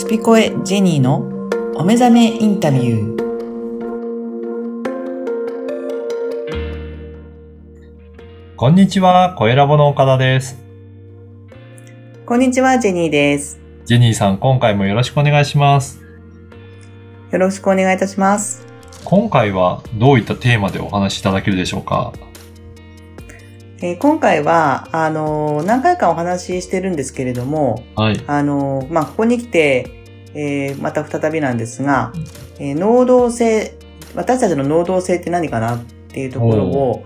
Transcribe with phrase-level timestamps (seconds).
[0.00, 1.26] スピコエジェニーの
[1.74, 3.18] お目覚めインタビュー。
[8.54, 10.56] こんにちは、声ラボの岡田です。
[12.24, 13.58] こんにちは、ジェニーです。
[13.86, 16.00] ジェニーさん、今回もよろしくお願いします。
[17.32, 18.64] よろしくお願いいたします。
[19.04, 22.12] 今回はどういったテーマでお話しいただけるでしょうか？
[23.80, 28.20] えー今回は、あのー何回かお話ししてるんですけれども、はい。
[28.26, 29.90] あのーまあ、ここに来て、
[30.34, 32.12] えーまた再びなんですが、
[32.58, 33.78] えー能動性、
[34.14, 37.04] 私たちの能動性って何かなっていうところを、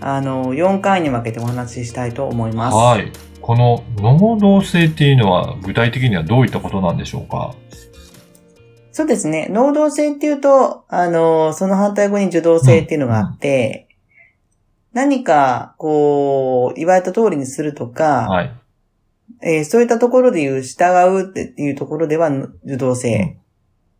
[0.00, 2.74] あのー4回に分けてお話ししたいと思います。
[2.74, 3.12] はい。
[3.42, 7.54] この能動性っていうのは具体的にはどういったことなんでしょうか？
[8.92, 9.48] そうですね。
[9.50, 13.88] 能動性っていうと、あの、その反対語に受動性っていうのがあって、
[14.94, 18.52] 何か、こう、言われた通りにするとか、はい。
[19.42, 20.84] えーそういったところで言う従
[21.18, 22.30] うっていうところでは
[22.64, 23.36] 受動性。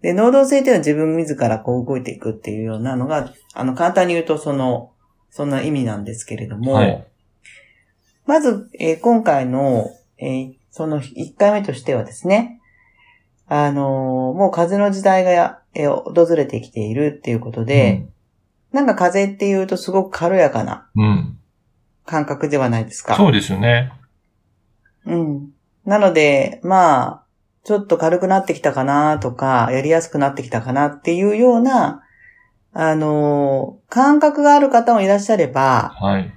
[0.01, 4.93] で、能動性っていうのは自分自らこう動いていくっていうようなのが、あの、簡単に言うとその、
[5.31, 7.07] そんな意味なんですけれども、はい。
[8.27, 12.61] まず、えー今回の、えーその1回目としてはですね、
[13.47, 15.91] あのーもう風の時代がや、えー
[16.27, 18.07] 訪れてきているっていうことで、
[18.75, 21.39] なんか風っていうとすごく軽やかなうん、うん。
[22.05, 23.15] 感覚ではないですか。
[23.15, 23.93] そうですよね。
[25.07, 25.51] うん。
[25.87, 27.25] なので、まあ、
[27.63, 32.03] ちょっと軽くなってきたかなとか、やりやすくなってきたかなっていうような、
[32.73, 36.33] あのー感覚がある方もいらっしゃれば、はい。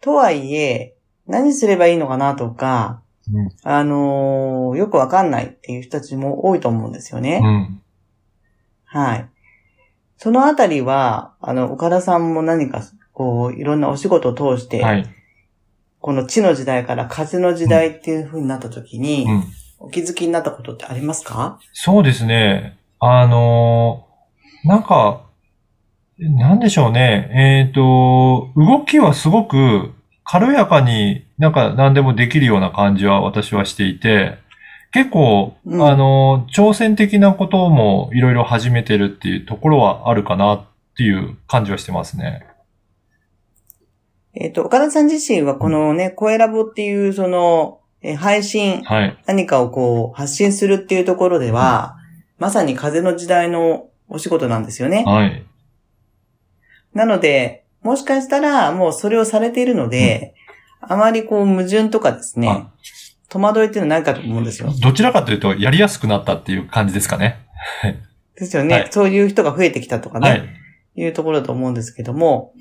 [0.00, 0.96] とはいえ、
[1.28, 7.40] 何すればいいのかなとか、うんあのーよくわかんないっていう人たちも多いと思うんですよね。
[7.42, 7.82] うん。
[8.86, 9.28] はい。
[10.22, 12.82] そのあたりは、あの、岡田さんも何か、
[13.14, 15.06] こう、いろんなお仕事を通して、はい。
[15.98, 19.44] この地の時代から風の時代っていう風になった時に、うん。
[19.78, 21.58] お気づきになったことってありますか？
[21.72, 22.76] そうですね。
[22.98, 25.22] あのーなんか、
[26.18, 27.64] なんでしょうね。
[27.66, 34.36] えっ、と、動きはすごく軽やかになんか何でもできるような感じは私はしていて、
[34.92, 40.64] 結構、うんあのー挑戦的なこともいろいろ始めてるっていうところはあるかなっ
[40.96, 42.46] ていう感じはしてますね。
[44.34, 49.18] えっ、と、岡田さん自身はこのね、声ラボっていうその、え配信、はい。
[49.26, 51.96] 何かをこう、発信するっていうところでは、
[52.38, 55.04] まさに風の時代のお仕事なんですよね。
[55.06, 55.44] はい。
[56.94, 60.34] なので、もしかしたらもうそれをされているので、
[60.80, 62.70] あまりこう矛盾とかですねあ、
[63.30, 64.70] 戸惑いっていうのはないかと思うんですよ。
[64.82, 67.38] どちらかというと、やりやすくなったっていう感じですかね。
[68.36, 68.74] ですよね。
[68.74, 70.42] はいそういう人が増えてきたとかね、はい
[70.96, 71.08] い、。
[71.08, 72.52] うところだと思うんですけども、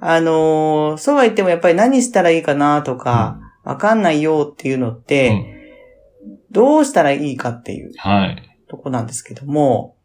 [0.00, 5.54] あのーそうは言ってもやっぱり何したらいいかなとか、わかんないよっていうのって、うん
[6.50, 8.42] どうしたらいいかっていうはい。
[8.68, 9.96] とこなんですけども、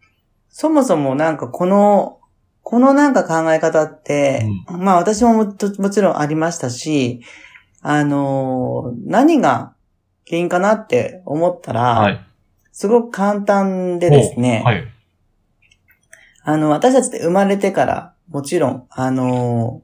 [0.50, 2.18] そもそもなんかこの、
[2.63, 7.22] このなんか考え方って、まあ私ももともちろんありましたし、
[7.81, 9.74] あのー何が
[10.29, 12.25] 原因かなって思ったら、はい。
[12.72, 14.88] すごく簡単でですね、はい。
[16.44, 19.81] あの、私たちって生まれてから、もちろん、あの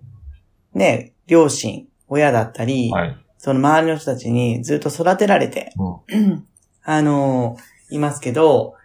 [0.76, 3.18] ーね、両親、親だったり、はい。
[3.38, 5.74] その周りの人たちにずっと育てられて、
[6.10, 6.48] うん
[6.84, 8.76] あのーいますけど、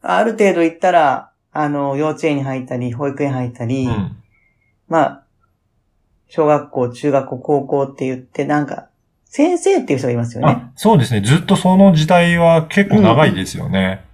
[0.00, 4.16] ある程度行ったら、あの幼稚園に入ったり、保育園入ったり、うん。
[4.88, 5.24] まあ、
[6.28, 8.87] 小学校、中学校、高校って言って、なんか、
[9.28, 10.48] 先生っていう人がいますよね。
[10.48, 11.20] あ、そうですね。
[11.20, 14.04] ずっとその時代は結構長いですよね。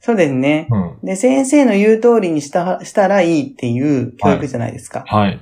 [0.00, 0.66] そうですね。
[0.70, 1.06] うん。
[1.06, 5.04] で、先生の言う通りにした、したらいいっていう教育じゃないですか。
[5.06, 5.38] はい。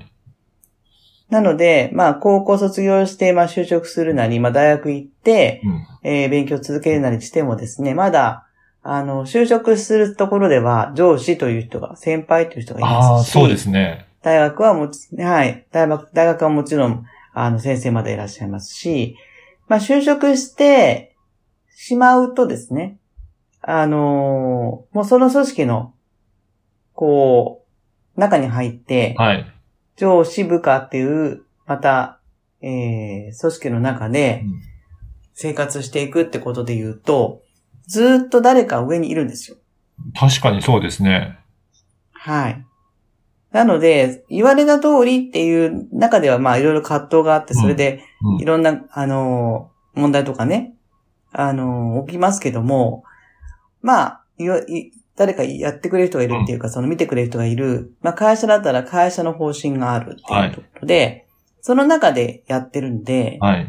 [1.31, 5.87] なので、まあ、高校卒業して、まあ、就職するなり、まあ、大学行って、うん。
[6.05, 8.47] えー勉強続けるなりしてもですね、まだ、
[8.83, 14.07] あの、就職するところでは、上司という人が、先輩という人がいああ、ますし、そうですね。
[14.23, 17.05] 大学はもち、はい、大学、大学はもちろん、
[17.45, 19.17] あの、先生までいらっしゃいますし、
[19.69, 21.15] まあ、就職して
[21.71, 22.99] しまうとですね、
[23.63, 25.95] あのーもうその組織の、
[26.95, 27.65] こ
[28.17, 29.47] う、中に入って、はい。
[29.97, 32.21] 上司部下っていう、また、
[32.61, 34.79] えー、組織の中でうん
[35.41, 37.45] 生活していくってことで言うと、
[37.87, 39.57] ずーっと誰か上にいるんですよ。
[40.19, 41.39] 確かにそうですね。
[42.11, 42.67] はい。
[43.53, 48.41] なので、言われた通りっていう中では、まあ、いろいろ葛藤があって、それで、うん。
[48.41, 50.75] いろんな、あのー、問題とかね、
[51.33, 53.05] あのー、起きますけども、
[53.81, 57.93] まあ、いわい誰かやってくれる人がいるっていうか、その見てくれる人がいる。
[58.03, 61.27] まあ、会社だったら会社の方針があるっていうところで、
[61.61, 63.69] その中でやってるんで、はい。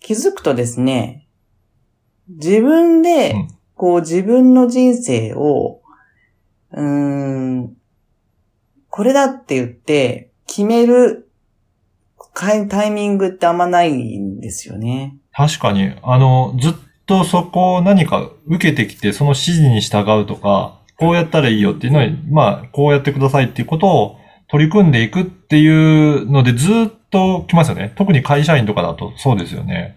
[0.00, 1.26] 気づくとですね、
[2.28, 3.48] 自分でうん。
[3.74, 5.80] こう自分の人生を、
[6.72, 7.76] うーん、
[8.98, 11.30] これだって言って決める
[12.34, 15.16] タイミングってあんまないんですよね。
[15.32, 16.72] 確かに、あの、ずっ
[17.06, 24.16] とそこを何か受けてきて、その指示に従うとか、こうやったらいいよっていうのは、まあ、こうやってくださいっていうことを
[24.48, 27.92] 取り組んでいくっていうのでずっと来ますよね。
[27.94, 29.96] 特に会社員とかだとそうですよね。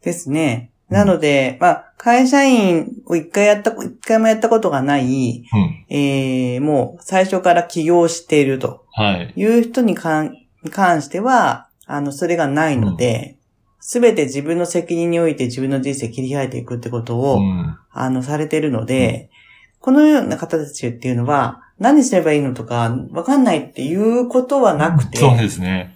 [0.00, 0.70] ですね。
[0.90, 8.84] なので、まあ、会社員を一回やった、一回もやったことがない、うん、えー、もう最初から起業していると。
[8.92, 9.32] はい。
[9.36, 10.34] いう人に関
[10.64, 13.36] しては、あの、それがないので、
[13.78, 19.30] す、べ、て自分の責任において自分の人生切り開いていくってことを、うん、あの、されているので、
[19.78, 25.18] このような方たちっていうのは、何すればいいのとか、わかんないっていうことはなくて。
[25.18, 25.94] そうですね。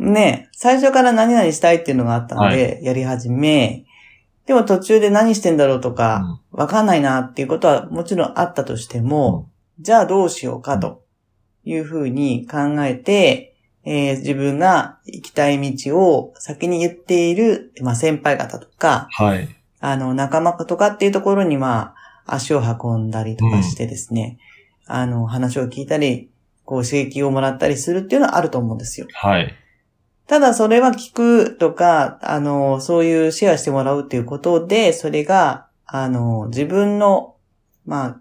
[0.00, 3.84] ね、最初から何々したいっていうのがあったので、やり始め、
[4.46, 11.04] でも途中で何してんだろうとか、わかんないなっていうことはもちろんあったとしても、じゃあどうしようかと
[11.64, 13.54] いうふうに考えて、
[13.84, 19.48] えー、自分が行きたい道を先に言っている、まあ、先輩方とか、はい。
[19.80, 21.94] あの、仲間とかっていうところには
[22.26, 24.38] 足を運んだりとかしてですね、
[24.88, 26.30] うん、あの、話を聞いたり、
[26.64, 29.06] こう刺激をもらったりするっていうのはあると思うんですよ。
[29.12, 29.54] はい。
[30.30, 37.34] ただそれは聞くとか、あの、そういうシェアしてもらうっていうことで、それが、あの、自分の、
[37.84, 38.20] まあ、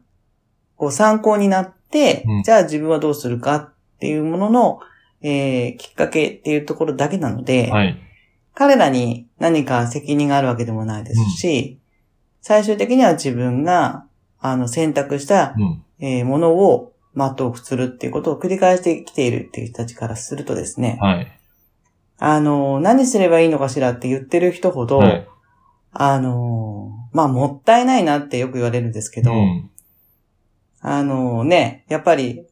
[0.75, 4.79] こう参考になって、うん、じゃあ自分はどうするかっていうものの、
[5.21, 7.95] えー、きっかけっていうところだけなので、はい、
[8.55, 11.79] 彼らに何か責任があるわけでもないですし、うん、
[12.41, 14.07] 最終的には自分が、
[14.39, 21.38] あの、選択した、うん、えー、ものを全うするっていうことを繰り返してきているっていう人たちからするとですね、はい、
[22.19, 25.27] あの、何すればいいのかしらって言ってる人ほど、はい、
[25.93, 29.69] あの、まあ、もったいないなってよく言われるんですけど、うん、
[30.81, 32.45] あのね、やっぱり、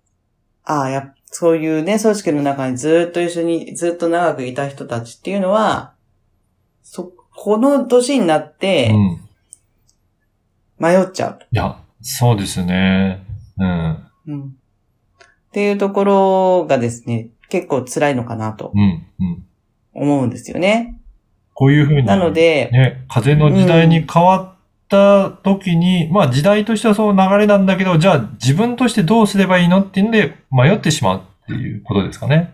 [0.63, 5.93] ああ、や、そういうね、組織の中にずっと一緒に、ずっと長くいた人たちっていうのは、
[6.81, 8.93] そ、この年になって、
[10.79, 13.23] 迷っちゃう、いや、そうですね。
[13.57, 14.07] うん。
[14.27, 14.43] うん。
[14.43, 18.71] っていうところがですね、結構辛いのかなと。
[18.73, 19.05] うん。
[19.19, 19.45] うん。
[19.97, 20.99] 思うんですよね。
[21.53, 22.05] こういうふうに。
[22.05, 24.55] なので、ね、風の時代に変わっ
[24.87, 32.53] た時に、うん、まあ時代としてはそう流れなんだけど、じゃあ自分としてどうすればいいのっていうんで迷ってしまうっていうことですかね。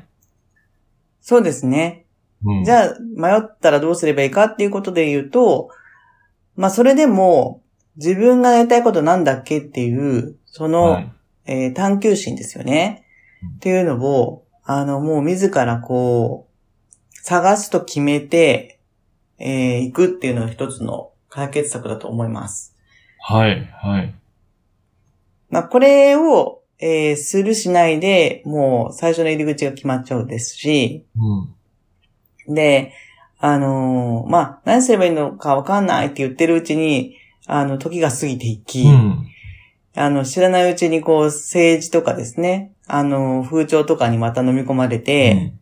[1.22, 2.06] そうですね。
[2.46, 5.70] うん、じゃあ迷ったらどうすればいいかっていうことで言うと、
[6.56, 7.62] まあそれでも
[7.98, 11.12] 自分がやりたいことなんだっけっていう、その、はい、
[11.46, 13.06] えー、探求心ですよね。
[13.58, 16.53] っていうのを、あの、もう自らこう、
[17.24, 18.80] 探すと決めて、
[19.40, 22.76] えー、行くっていうのが一つの解決策だと思います。
[23.18, 24.14] はい、はい。
[25.50, 31.06] まあ、これを、えー、するしないで、もう最初の入り口が決まっちゃうですし、
[32.48, 32.92] うん、で、
[33.40, 37.16] あのー、まあ、何すればいいのかわかんないって言ってるうちに、
[37.48, 39.28] あの、時が過ぎていき、うん、
[39.96, 45.54] あの、知らないうちにこう、政治とかですね、あの、風潮とかにまた飲み込まれて、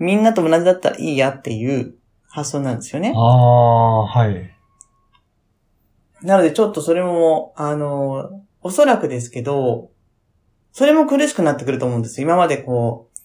[0.00, 1.94] みんなと同じだったらいいやっていう
[2.28, 3.12] 発想なんですよね。
[3.14, 4.50] ああ、はい。
[6.22, 9.90] なのでちょっとそれも、あの、おそらくですけど、
[10.72, 12.26] それも苦しくなってくると思うんですよ。
[12.26, 13.20] 今までこう、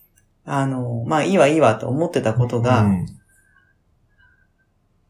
[0.46, 3.06] あの、まあいいわいいわと思ってたことが、うん、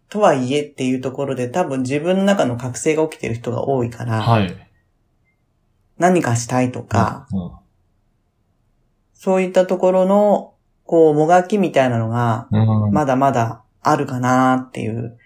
[0.10, 4.56] とはいえっていうところで多分自分の中の覚醒が起きてる人が多いから、はい、
[5.98, 7.52] 何かしたいとか、うんうん、
[9.14, 10.55] そういったところの
[10.86, 12.48] こう、もがきみたいなのが、
[12.92, 15.18] まだまだあるかなっていう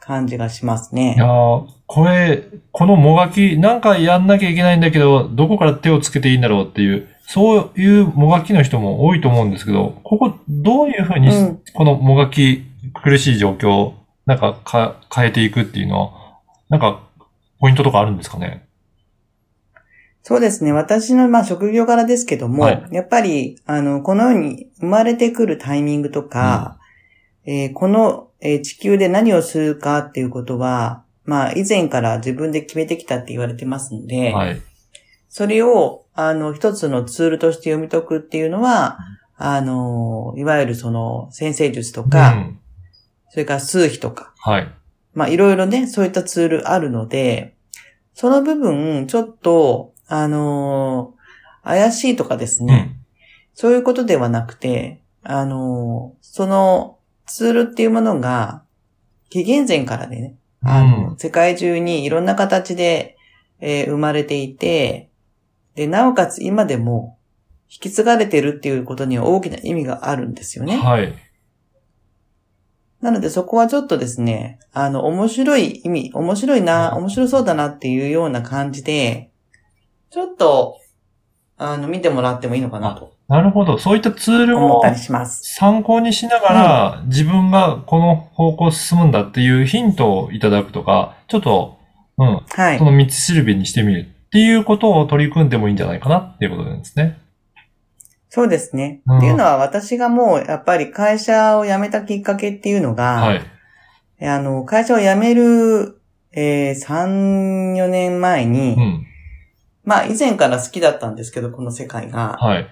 [0.00, 1.14] 感じがしますね。
[1.16, 11.30] いやこれ、このもがき、なんかやんなきゃいけないんだけど、どこから手をつけていいんだろうっていう、そういうもがきの人も多いと思うんですけど、ここ、どういうふうに、
[11.74, 12.64] このもがき、
[13.02, 13.94] 苦しい状況を、
[14.26, 16.10] なんかか変えていくっていうのは、
[16.68, 17.00] なんか、
[17.60, 18.67] ポイントとかあるんですかね？
[20.28, 20.72] そうですね。
[20.72, 26.76] 私の、まあ、職業柄ですけども、はい、やっぱり、あの、このように生まれてくるタイミングとか、
[27.46, 34.60] うん、えー、この、えー、地球で何をするかっていうことは、まあ、以前から自分で決めてきたって言われてますので、はい、
[35.30, 38.98] それを、あの、一つのツールとして読み解くっていうのは、
[39.40, 42.60] うん、あの、いわゆるその、先生術とか、うん、
[43.30, 44.68] それから数秘とか、はい。
[45.14, 47.56] まあ、いろいろね、そういったツールあるので、
[48.12, 53.06] その部分、ちょっと、あのー、怪しいとかですね、うん、
[53.54, 58.62] そういうことではなくて、あのー、そのツールっていうものが、
[59.28, 63.16] 紀元前からでね、あの、うん世界中にいろんな形で、
[63.60, 65.10] えー生まれていて、
[65.74, 67.18] で、なおかつ今でも
[67.70, 70.76] 引き継がれてるっていうことには大きな意味があるんですよね。
[70.76, 71.14] はい。
[73.00, 79.30] なのでそこはちょっとですね、あの、面白い意味、面白いな、面白そうだなっていうような感じで、
[80.10, 80.78] ちょっと、
[81.56, 83.76] あの、見てもらってもいいのかなとなるほど。
[83.76, 85.54] そういったツールを思ったりします。
[85.54, 91.78] 参考にしながら、自分がこの方向進むんだっていうヒントをいただくとか、ちょっと、
[92.16, 92.84] うん、はいそ。
[92.86, 97.18] の道しるべにしてみるっていうことを取り組んでもいいんじゃないかなっていうことなんですね。
[98.30, 99.02] そうですね。
[99.06, 104.26] うんっていうのは私がもうやっぱり会社を辞めたきっかけっていうのが、はい。
[104.26, 106.00] あの、会社を辞める、
[106.32, 109.06] えー、3、4年前に、うん。
[109.88, 112.36] まあ以前から好きだったんですけど、この世界が。
[112.38, 112.68] はい。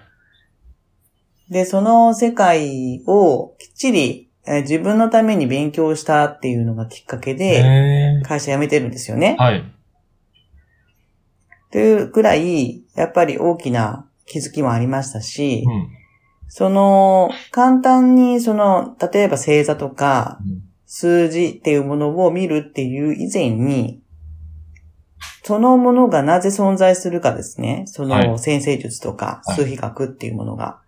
[1.49, 9.43] で、その世界をきっちり、えー自分のために勉強したっていうのがきっかけで、へ会社辞めてるんですよねー。
[9.43, 9.63] はい。
[11.71, 15.89] というくらい、やっぱり大きな気づきもありましたし、うん。
[16.49, 24.01] その、簡単にその、例えば星座とか、うん数字っていうものを見るっていう以前に、
[25.47, 27.85] そのものがなぜ存在するかですね。
[27.87, 30.79] そはいの先生術とかはい数比学っていうものが。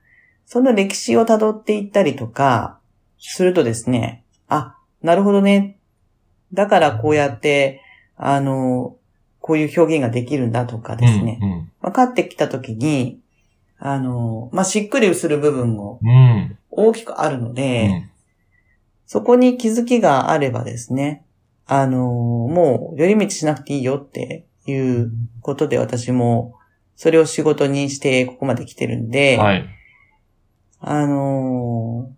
[0.46, 2.80] その歴史を辿っていったりとか、
[3.20, 5.78] するとですね、あ、なるほどね。
[6.52, 7.82] だからこうやって、
[8.18, 8.98] あの、
[9.40, 11.40] こういう表現ができるんだとかですね。
[11.42, 11.72] うん。
[11.82, 13.22] 分かってきたときに、
[13.78, 16.10] あの、まあ、しっくりする部分もうん。
[16.10, 16.58] うん。
[16.70, 18.10] 大きくあるので、うん
[19.12, 21.26] そこに気づきがあればですね、
[21.66, 25.12] あの、もう寄り道しなくていいよっていう
[25.42, 26.54] ことで私も
[26.96, 29.66] それを仕事にしてここまで来てるんで、はい。
[30.82, 32.12] あの、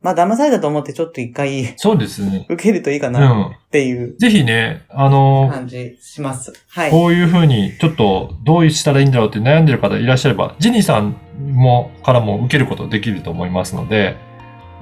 [0.00, 2.46] まあ、騙されたと思ってちょっと一回そうですね。
[2.48, 3.10] 受けるといいかう。
[3.10, 6.52] なんっていうぜひね、あの、感じします。
[6.68, 6.90] はい。
[6.90, 14.16] こういうふうに、ちょっとどうしたらいいんだろうって悩んでる方いらっしゃれば、ジニーさんも、からも受けることできると思いますので、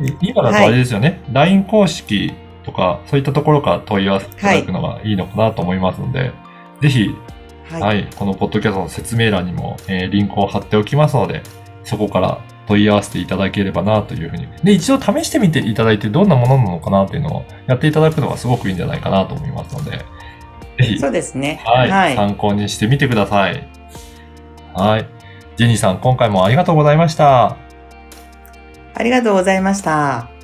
[0.01, 2.35] い今だとあれですよね、LINE 公式
[2.65, 6.33] とか、そういったところから問い合わせていただくのがいいのかなと思いますので、
[6.81, 7.15] ぜひ、
[7.71, 7.83] はい。
[7.83, 11.43] はい、このポッドキャストの説明欄にも、えーリンクを貼っておきますので、
[11.85, 14.49] そこから問い合わせていただければなというふうに。
[14.63, 20.05] で、一度試してみていただいてどんなものなのかなっていうのをやっていただくのがすごくいいんじゃないかなと思いますので、
[20.79, 21.61] ぜひ、そうですね。
[21.65, 22.17] はい、はい。
[22.17, 23.67] 参考にしてみてください。
[24.75, 25.07] はい。
[25.57, 27.57] ジェニーさん、今回もありがとうございました。
[28.95, 30.36] ありがとうございました。